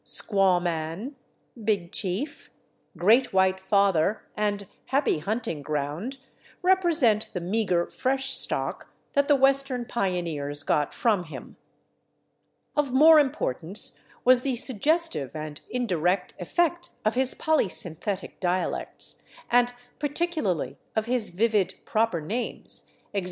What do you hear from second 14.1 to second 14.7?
was the